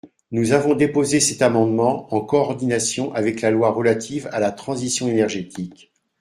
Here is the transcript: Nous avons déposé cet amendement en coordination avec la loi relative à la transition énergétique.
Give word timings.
Nous 0.31 0.51
avons 0.51 0.73
déposé 0.73 1.19
cet 1.19 1.43
amendement 1.43 2.11
en 2.11 2.21
coordination 2.21 3.13
avec 3.13 3.39
la 3.41 3.51
loi 3.51 3.69
relative 3.69 4.27
à 4.31 4.39
la 4.39 4.49
transition 4.51 5.07
énergétique. 5.07 5.91